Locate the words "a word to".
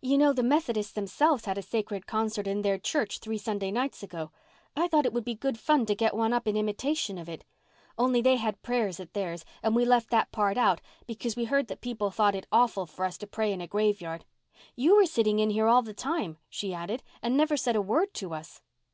17.76-18.32